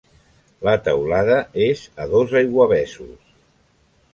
[0.67, 3.37] La teulada és a dos aiguavessos.